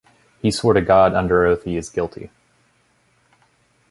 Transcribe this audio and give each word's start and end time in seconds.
He 0.41 0.49
swore 0.49 0.73
to 0.73 0.81
God 0.81 1.13
under 1.13 1.45
oath 1.45 1.61
he 1.63 1.77
is 1.77 1.91
guilty. 1.91 2.31